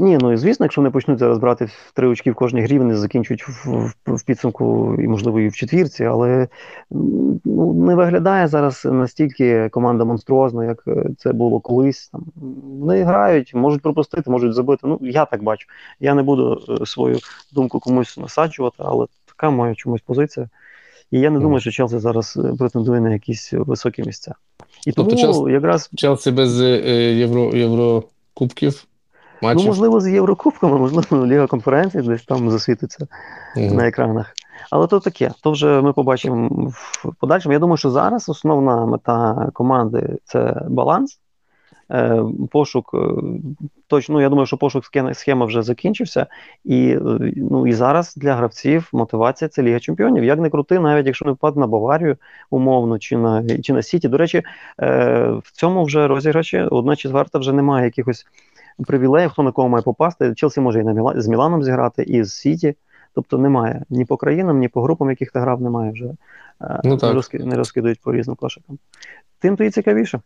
[0.00, 2.96] Ні, ну і звісно, якщо вони почнуть зараз брати три очки в кожній грі, вони
[2.96, 6.48] закінчують в, в, підсумку і, можливо, і в четвірці, але
[7.44, 10.84] ну, не виглядає зараз настільки команда монструозна, як
[11.18, 12.08] це було колись.
[12.08, 12.26] Там,
[12.80, 14.80] Вони грають, можуть пропустити, можуть забити.
[14.84, 15.66] Ну, я так бачу.
[16.00, 17.18] Я не буду е, свою
[17.52, 20.48] думку комусь насаджувати, але така моя чомусь позиція.
[21.10, 24.34] І я не думаю, що Челсі зараз е, претендує на якісь високі місця.
[24.86, 26.68] І тобто тому Челсі, якраз Челсі без е,
[27.14, 28.84] євро, Єврокубків.
[29.42, 29.62] Матчів.
[29.62, 33.06] Ну, можливо, з Єврокубками, можливо, Ліга конференції десь там засвітиться
[33.56, 34.34] mm на екранах.
[34.70, 36.48] Але то таке, то вже ми побачимо
[37.04, 37.52] в подальшому.
[37.52, 41.19] Я думаю, що зараз основна мета команди це баланс.
[41.90, 42.98] Е, пошук е,
[43.86, 46.26] точно, ну, я думаю, що пошук схема вже закінчився,
[46.64, 50.24] і е, ну, і зараз для гравців мотивація це Ліга Чемпіонів.
[50.24, 52.16] Як не крути, навіть якщо не впаде на Баварію
[52.50, 54.08] умовно чи на чи на Сіті.
[54.08, 54.42] До речі,
[55.42, 58.26] в цьому вже розіграші одна четверта вже немає якихось
[58.86, 60.34] привілеїв, хто на кого має попасти.
[60.34, 61.14] Челсі може і на Міла...
[61.16, 62.74] з Міланом зіграти, і з Сіті.
[63.14, 66.04] Тобто немає ні по країнам, ні по групам, яких ти грав, немає вже.
[66.84, 68.78] Ну, не, розки, не розкидають по різним кошикам.
[69.38, 70.20] Тим то і цікавіше.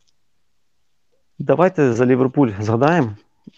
[1.38, 3.08] Давайте за Ліверпуль згадаємо.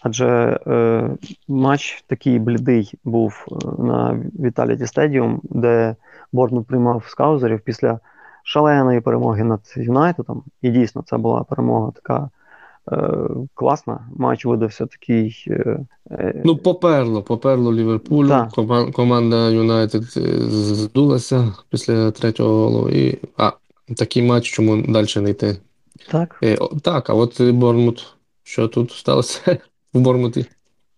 [0.01, 1.09] Адже е,
[1.47, 5.95] матч такий блідий був е, на Віталіті Стедіум, де
[6.31, 7.99] Борнмут приймав скаузерів після
[8.43, 10.43] шаленої перемоги над Юнайтедом.
[10.61, 12.29] І дійсно це була перемога така
[12.91, 13.13] е,
[13.53, 13.99] класна.
[14.15, 15.45] Матч видався такий.
[15.47, 15.79] Е,
[16.45, 18.27] ну, поперло, поперло Ліверпулю.
[18.55, 22.89] Коман- команда Юнайтед здулася після третього голу.
[22.89, 23.51] І, А,
[23.97, 25.57] такий матч, чому далі не йти.
[26.11, 29.57] Так, е, так, а от Борнмут, що тут сталося?
[29.93, 30.45] в Бормуті?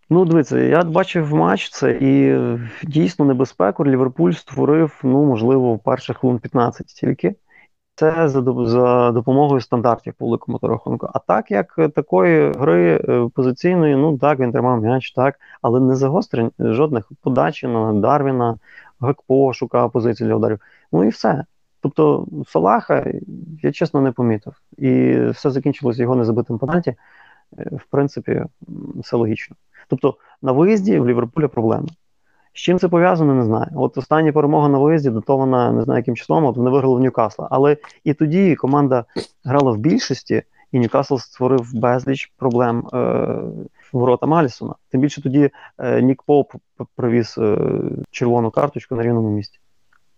[0.09, 2.38] Ну, дивіться, я бачив матч це і
[2.83, 7.35] дійсно небезпеку Ліверпуль створив, ну, можливо, в перших хвилин 15 тільки.
[7.95, 11.09] Це за за допомогою стандартів по великому рахунку.
[11.13, 15.95] А так як такої гри е, позиційної, ну так, він тримав м'яч, так, але не
[15.95, 18.57] загострень жодних подач на Дарвіна,
[19.01, 20.59] Гекпо шукав позиції для ударів.
[20.91, 21.45] Ну і все.
[21.81, 23.11] Тобто Салаха
[23.61, 24.53] я чесно не помітив.
[24.77, 26.95] І все закінчилося його незабитим пенальті.
[27.59, 28.43] Е, в принципі,
[28.95, 29.55] все логічно.
[29.87, 31.87] Тобто на виїзді в Ліверпуля проблеми.
[32.53, 33.71] З чим це пов'язано, не знаю.
[33.75, 37.47] От остання перемога на виїзді датована не знаю яким числом, от вони виграли в Ньюкасла.
[37.51, 39.05] Але і тоді команда
[39.43, 43.27] грала в більшості, і Ньюкасл створив безліч проблем е,
[43.93, 44.75] воротам Алісона.
[44.89, 46.53] Тим більше тоді е, Нік Поп
[46.95, 47.57] привіз е,
[48.11, 49.59] червону карточку на рівному місці.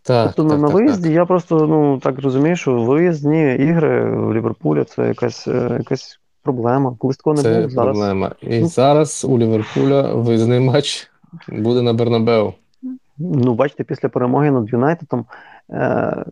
[0.04, 1.14] Так, тобто так, на так, виїзді так.
[1.16, 6.96] я просто ну так розумію, що виїзні ігри в Ліверпуля це якась е, якась проблема.
[7.00, 7.98] Колись такого не Це було зараз.
[7.98, 8.32] проблема.
[8.42, 8.68] І Ну.
[8.68, 11.10] зараз у Ліверпуля виїзний матч
[11.48, 12.54] буде на Бернабеу.
[13.18, 15.26] Ну, бачите, після перемоги над Юнайтедом
[15.70, 16.26] е,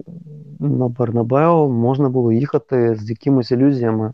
[0.59, 4.13] на Бернабеу можна було їхати з якимись ілюзіями,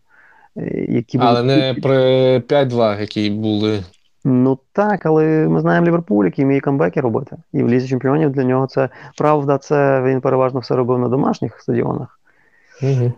[0.58, 1.30] е, які були.
[1.30, 2.00] Але не при
[2.40, 3.84] 5-2, які були.
[4.28, 7.38] Ну так, але ми знаємо Ліверпуль, який вміє камбеки робити.
[7.54, 11.62] І в Лізі Чемпіонів для нього це правда, це він переважно все робив на домашніх
[11.62, 12.20] стадіонах.
[12.84, 13.14] Угу.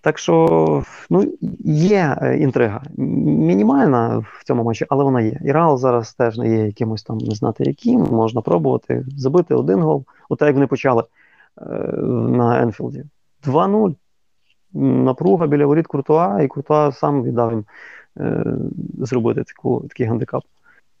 [0.00, 1.32] Так що ну,
[1.64, 2.82] є е, інтрига.
[2.96, 5.40] Мінімальна в цьому матчі, але вона є.
[5.44, 8.00] І Реал зараз теж не є якимось там не знати яким.
[8.00, 10.04] Можна пробувати забити один гол.
[10.28, 11.64] От як вони почали е,
[12.28, 13.04] на Енфілді.
[13.46, 13.94] 2-0.
[14.74, 17.64] Напруга біля воріт Куртуа, і Куртуа сам віддав їм
[18.98, 20.42] зробити таку, такий гандикап.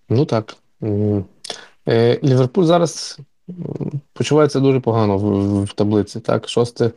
[0.08, 0.56] Ну так.
[1.88, 3.18] Е, Ліверпуль зараз
[4.12, 6.20] почувається дуже погано в, в таблиці.
[6.20, 6.90] Так, шосте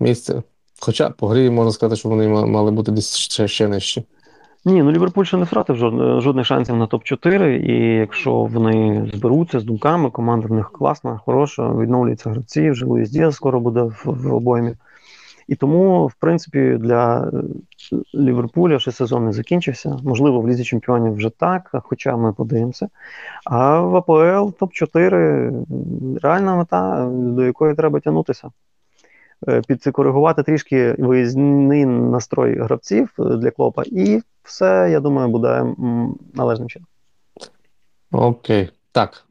[0.00, 0.42] місце.
[0.80, 4.02] Хоча по грі можна сказати, що вони мали бути десь ще, ще нижче.
[4.64, 5.76] Ні, ну Ліверпуль ще не втратив
[6.20, 11.74] жодних шансів на топ-4, і якщо вони зберуться з думками, команда в них класна, хороша,
[11.74, 14.74] відновлюються гравці, вже Луїс Діас скоро буде в, в обоймі.
[15.48, 17.30] І тому, в принципі, для
[17.92, 19.98] е, Ліверпуля ще сезон не закінчився.
[20.04, 22.88] Можливо, в Лізі Чемпіонів вже так, хоча ми подивимося.
[23.44, 28.50] А в АПЛ топ-4 реальна мета, до якої треба тягнутися.
[29.48, 35.66] Е, підкоригувати трішки виїзний настрой гравців для клопа, і все, я думаю, буде
[36.34, 36.86] належним чином.
[38.12, 38.70] Окей.
[38.92, 39.24] Так.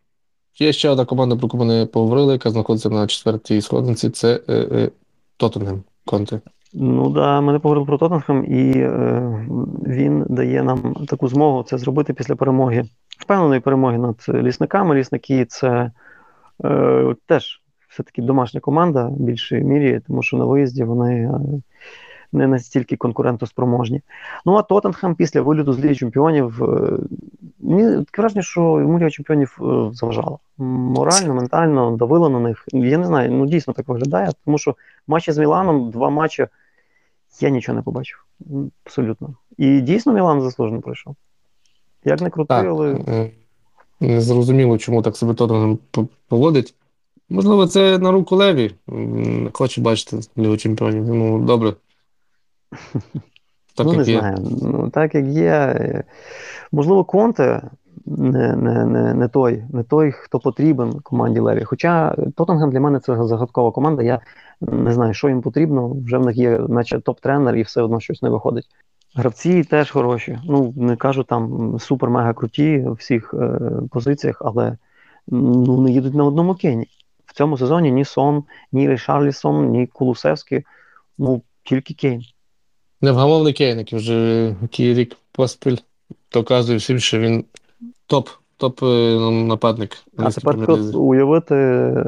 [0.60, 4.41] Є ще одна команда, про яку ми не поговорили, яка знаходиться на четвертій сходинці, це
[4.50, 4.91] е, е,
[6.06, 6.42] Конте.
[6.74, 9.46] Ну да, ми не поговорили про Тоттенхем, і е,
[9.88, 12.84] він дає нам таку змогу це зробити після перемоги,
[13.20, 14.96] впевненої перемоги над лісниками.
[14.96, 15.92] Лісники це
[16.66, 21.62] е, теж все-таки домашня команда в більшій мірі, тому що на виїзді вони е,
[22.34, 24.02] не настільки конкурентоспроможні.
[24.46, 26.98] Ну а Тоттенхем після виліту з Ліги Чемпіонів е,
[27.60, 30.38] мені таке враження, що йому Ліга Чемпіонів е, заважала.
[30.58, 32.65] Морально, ментально давило на них.
[32.74, 34.76] Я не знаю, ну дійсно так виглядає, тому що
[35.08, 36.48] матчі з Міланом, два матчі,
[37.41, 38.26] я нічого не побачив.
[38.86, 39.36] Абсолютно.
[39.58, 41.15] І дійсно Мілан заслужено пройшов.
[42.06, 43.00] Як не крути, але.
[44.00, 45.80] Не зрозуміло, чому так себе Тоттенхем
[46.28, 46.76] поводить.
[47.30, 48.72] Можливо, це на руку Леві.
[48.88, 51.08] Не Хоче бачити Лігу Чемпіонів.
[51.08, 51.74] Ну, добре.
[53.76, 54.20] Так, ну, як не є.
[54.20, 54.38] знаю.
[54.62, 56.04] Ну, Так як є.
[56.72, 57.62] Можливо, Конте
[58.06, 61.64] не не, не, не, той, не той, хто потрібен команді Леві.
[61.64, 64.04] Хоча Тоттенгем для мене це загадкова команда.
[64.04, 64.20] Я
[64.62, 65.96] не знаю, що їм потрібно.
[66.06, 68.66] Вже в них є, наче топ-тренер, і все одно щось не виходить.
[69.16, 70.40] Гравці теж хороші.
[70.46, 73.60] Ну, не кажу там супер-мега круті в всіх е,
[73.92, 74.78] позиціях, але
[75.28, 76.88] ну, вони їдуть на одному кені
[77.26, 80.66] в цьому сезоні ні Сон, ні Рішарлісон, ні Кулусевський,
[81.18, 82.22] ну тільки Кейн.
[83.02, 85.78] Невгамовний Кейн, який вже який рік поспіль
[86.34, 87.46] доказує всім, що він
[88.08, 89.98] топ топ е, нападник.
[90.18, 92.06] А тепер от уявити е,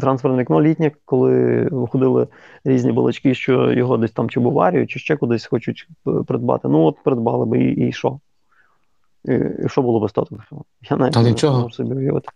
[0.00, 2.26] трансферне вікно літнє, коли виходили
[2.64, 5.88] різні балачки, що його десь там чи Баварію, чи ще кудись хочуть
[6.26, 6.68] придбати.
[6.68, 8.18] Ну от придбали би і, і що?
[9.24, 9.32] І,
[9.64, 10.12] і що було би з
[10.90, 11.60] Я навіть Та не нічого.
[11.60, 12.28] можу собі уявити.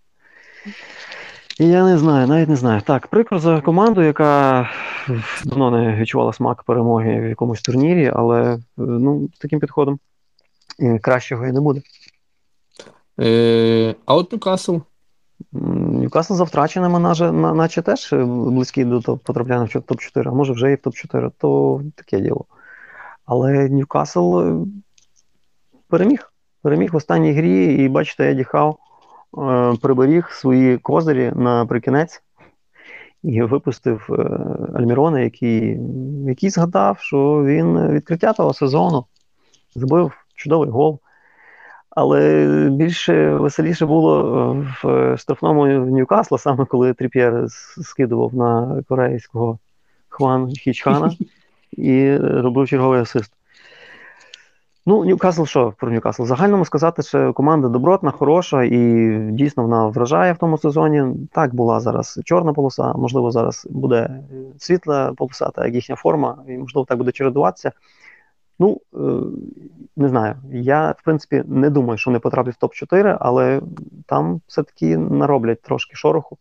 [1.61, 2.81] Я не знаю, навіть не знаю.
[2.81, 4.71] Так, прикро за команду, яка
[5.45, 9.99] давно не відчувала смак перемоги в якомусь турнірі, але ну, з таким підходом
[11.01, 11.81] кращого і не буде.
[13.21, 14.77] Е, А от Ньюкасл?
[15.53, 20.75] Ньюкасл за втраченими, наче, наче теж близький до потрапляння в топ-4, а може вже і
[20.75, 22.45] в топ-4, то таке діло.
[23.25, 24.67] Але Ньюкасл е,
[25.89, 26.33] переміг.
[26.63, 28.88] Переміг в останній грі, і бачите, Еді Хау е,
[29.83, 32.23] приберіг свої козирі наприкінець
[33.23, 34.23] і випустив е,
[34.79, 35.81] Альмірона, який,
[36.27, 39.05] який згадав, що він відкриття того сезону
[39.75, 41.01] забив чудовий гол.
[41.91, 44.23] Але більше веселіше було
[44.55, 47.45] е, в штрафному Ньюкасла, саме коли Тріп'єр
[47.83, 49.59] скидував на корейського
[50.09, 51.13] Хван Хічхана
[51.73, 53.33] і робив черговий асист.
[54.89, 56.25] Ну, Ньюкасл що про Ньюкасл?
[56.25, 61.17] Загальному сказати, що команда добротна, хороша і дійсно вона вражає в тому сезоні.
[61.33, 64.21] Так була зараз чорна полоса, можливо, зараз буде
[64.59, 67.73] світла полоса, та як їхня форма, і можливо так буде чередуватися.
[68.59, 68.99] Ну, е,
[69.97, 70.35] не знаю.
[70.53, 73.61] Я, в принципі, не думаю, що вони потраплять в топ-4, але
[74.07, 76.39] там все-таки нароблять трошки шороху.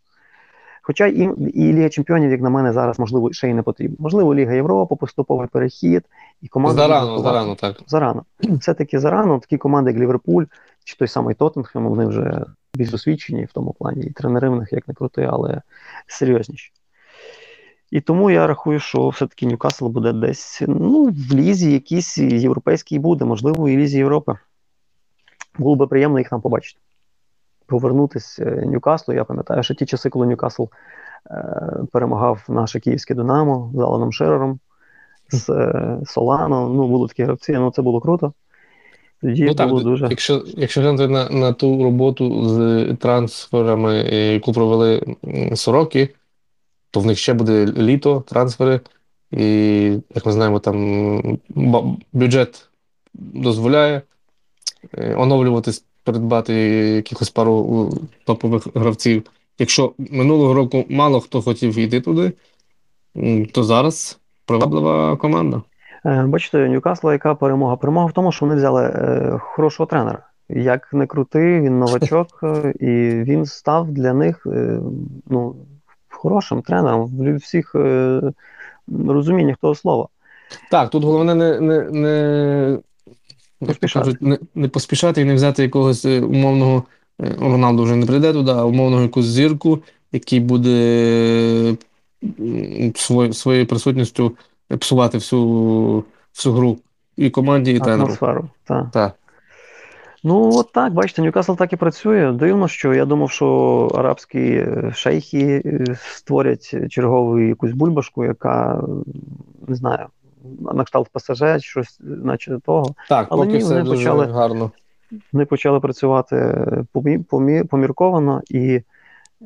[0.88, 3.97] Хоча і і Ліга Чемпіонів, як на мене, зараз, можливо, ще й не потрібна.
[4.00, 6.04] Можливо, Ліга Європи, поступовий перехід,
[6.41, 6.82] і команда.
[6.82, 7.82] Зарано, зарано, так.
[7.88, 8.23] Зарано.
[8.39, 9.39] Все-таки зарано.
[9.39, 10.45] Такі команди, як Ліверпуль,
[10.84, 14.04] чи той самий Тоттенхем, вони вже більш досвідчені в тому плані.
[14.04, 15.62] І тренери в них як не крути, але
[16.08, 16.71] серйозніші.
[17.91, 23.26] І тому я рахую, що все-таки Ньюкасл буде десь ну, в лізі якійсь європейській буде,
[23.26, 24.38] можливо, і лізі Європи.
[25.58, 26.80] Було би приємно їх там побачити.
[27.68, 29.14] Повернутися е, Ньюкаслу.
[29.14, 30.64] Я пам'ятаю, що ті часи, коли Ньюкасл
[31.32, 34.60] е, перемагав наше київське Динамо з Аланом Шерером,
[35.30, 36.70] з е, Солано.
[36.70, 38.34] Ну, були такі гравці, ну це було круто.
[39.22, 40.08] Тоді ну, так, було дуже...
[40.10, 43.96] Якщо якщо глянути на на ту роботу з трансферами,
[44.34, 45.16] яку провели
[45.56, 46.10] Сороки,
[46.92, 48.82] то в них ще буде літо, трансфери,
[49.32, 49.46] і,
[50.16, 51.40] як ми знаємо, там
[52.14, 52.70] бюджет
[53.14, 54.02] дозволяє
[55.16, 56.54] оновлюватись, придбати
[56.96, 57.89] якихось пару
[58.26, 59.24] топових гравців.
[59.60, 62.32] Якщо минулого року мало хто хотів йти туди,
[63.52, 65.62] то зараз приваблива команда.
[66.06, 67.76] Е, бачите, Ньюкасла, яка перемога?
[67.76, 70.20] Перемога в тому, що вони взяли е, хорошого тренера.
[70.50, 72.28] Як не крутий, він новачок,
[72.80, 72.88] і
[73.24, 74.48] він став для них
[75.30, 75.56] ну,
[76.10, 78.22] хорошим тренером в всіх е,
[79.08, 80.08] розуміннях того слова.
[80.72, 82.80] Так, тут головне не не, не.
[83.93, 86.84] Кажуть, не, не поспішати і не взяти якогось е, умовного
[87.22, 89.80] е, Роналду вже не прийде туди, а умовного якусь зірку,
[90.12, 91.76] який буде
[92.96, 94.38] свої, своєю присутністю
[94.80, 96.78] псувати всю всю гру
[97.17, 98.04] і команді, і тренеру.
[98.04, 98.91] Атмосферу, так.
[98.91, 99.15] так.
[100.24, 102.32] Ну, от так, бачите, Ньюкасл так і працює.
[102.32, 103.48] Дивно, що я думав, що
[103.96, 105.63] арабські е, шейхи
[106.02, 108.84] створять чергову якусь бульбашку, яка
[109.67, 110.06] не знаю,
[110.60, 112.96] на кшталт пасажир, щось, наче того.
[113.10, 114.72] Так, Але поки ні, вони почали гарно.
[115.34, 118.82] Вони почали працювати помі, помі, помірковано, і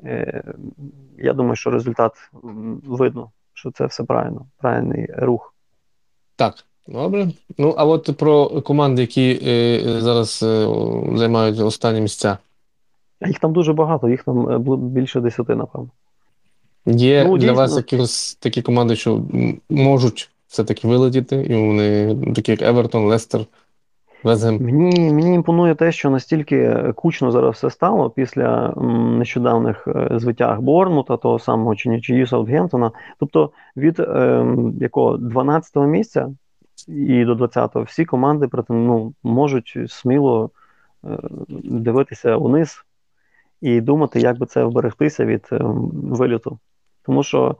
[0.03, 0.43] е,
[1.17, 2.13] я думаю, що результат
[2.83, 5.53] видно, що це все правильно, правильний рух.
[6.35, 6.65] Так.
[6.87, 7.31] Добре.
[7.57, 10.67] Ну, а от про команди, які е, зараз е,
[11.15, 12.37] займають останні місця.
[13.27, 15.89] Їх там дуже багато, їх там е, більше десяти, напевно.
[16.85, 17.55] Є ну, для дійсно.
[17.55, 19.21] вас якісь такі команди, що
[19.69, 23.41] можуть все-таки вилетіти, і вони такі, як Евертон, Лестер.
[24.23, 28.73] Мені мені імпонує те, що настільки кучно зараз все стало після
[29.17, 32.91] нещодавних е, звитяг Борнмута, того самого чи нічиї Саутгемптона.
[33.19, 34.45] Тобто від е,
[34.79, 36.29] якого 12-го місця
[36.87, 40.49] і до 20-го всі команди ну, можуть сміло
[41.05, 41.17] е,
[41.63, 42.85] дивитися униз
[43.61, 45.59] і думати, як би це вберегтися від е,
[45.93, 46.59] виліту.
[47.05, 47.55] Тому що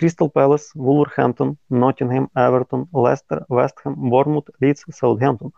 [0.00, 5.52] Крістал Пелес, Вулверхемптон, Ноттінгем, Евертон, Лестер, Вестхем, Бормут, Ліц, Саутгемптон.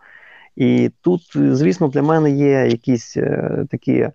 [0.57, 4.09] І тут, звісно, для мене є якісь е, такі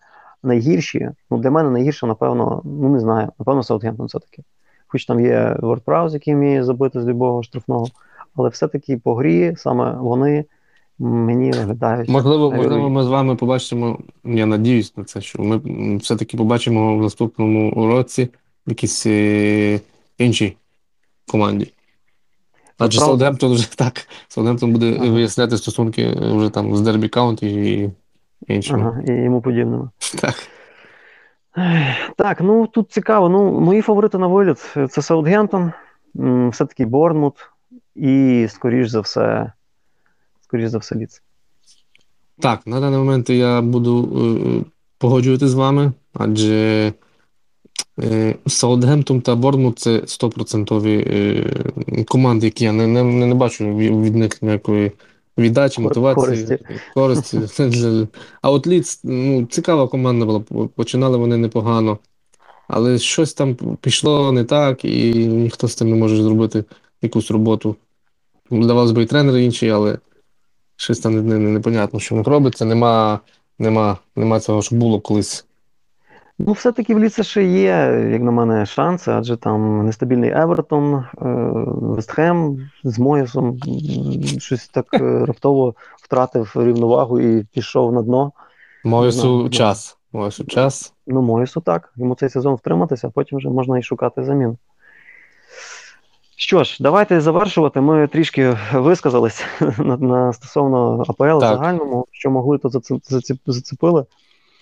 [0.43, 1.09] найгірші.
[1.31, 4.43] Ну, Для мене найгірше, напевно, ну не знаю, напевно, Саутгемптон все-таки.
[4.87, 7.87] Хоч там є Вордпраус, який вміє забити з любого штрафного
[8.37, 10.45] але все-таки по грі саме вони
[10.99, 12.09] мені виглядають.
[12.09, 13.99] Можливо, можливо, ми з вами побачимо.
[14.23, 15.61] Я надіюсь на це, що ми
[15.97, 18.29] все-таки побачимо в наступному році
[18.67, 19.05] якісь
[20.19, 20.57] е, іншій
[21.31, 21.73] команді.
[22.77, 24.07] Адже Саутгемптон вже так.
[24.27, 25.09] Саутгемптон буде ага.
[25.09, 27.91] виясняти стосунки вже там з Дербі Каунті і
[28.47, 28.79] іншими.
[28.79, 29.89] Ага, і йому подібними.
[30.21, 30.35] Так.
[32.17, 33.29] Так, ну тут цікаво.
[33.29, 35.71] Ну, Мої фаворити на виліт це Саутгемптон,
[36.51, 37.33] все-таки Борнмут,
[37.95, 39.51] і, скоріш за все,
[40.41, 41.21] скоріш за все, Лідс.
[42.39, 44.65] Так, на даний момент я буду е,
[44.97, 46.55] погоджуюсь з вами, адже
[46.87, 46.93] е,
[48.47, 54.41] Саутгемптон та Борнмут це 100% е, команди, які я не, не, не бачу від них
[54.41, 54.91] ніякої
[55.37, 56.59] віддачі, мотивації, користі.
[56.93, 58.07] користі.
[58.41, 60.67] А от Ліц, ну, цікава команда була.
[60.75, 61.97] Починали вони непогано,
[62.67, 66.63] але щось там пішло не так, і ніхто з цим не може зробити
[67.01, 67.75] якусь роботу.
[68.51, 69.97] Здавалось би, і тренер інший, але
[70.75, 72.65] щось там не, не, не- непонятно, що в них робиться.
[72.65, 73.19] Нема,
[73.59, 75.46] нема, нема цього, що було колись.
[76.39, 81.05] Ну, все-таки в Ліце ще є, як на мене, шанси, адже там нестабільний Евертон, е,
[81.65, 83.59] Вестхем з Моєсом
[84.37, 88.31] щось так е, раптово втратив рівновагу і пішов на дно.
[88.83, 89.97] Моєсу час.
[90.13, 90.93] Моєсу час.
[91.07, 91.93] Ну, Моєсу так.
[91.95, 94.57] Йому цей сезон втриматися, а потім вже можна і шукати замін.
[96.35, 97.81] Що ж, давайте завершувати.
[97.81, 99.45] Ми трішки висказались
[99.77, 101.39] на, на стосовно АПЛ так.
[101.39, 102.69] загальному, що могли, то
[103.45, 104.05] зацепили.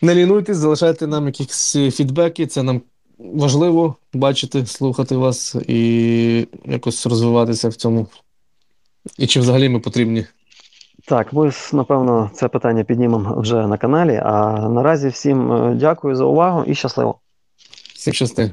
[0.02, 2.48] Не лінуйтесь, залишайте нам якісь фідбеки.
[2.48, 2.82] Це нам
[3.20, 8.08] важливо бачити, слухати вас і якось розвиватися в цьому.
[9.18, 10.26] І чи взагалі ми потрібні.
[11.08, 14.22] Так, ми напевно це питання піднімемо вже на каналі.
[14.26, 17.20] А наразі всім е, дякую за увагу і щасливо.
[17.96, 18.52] Всім щасти.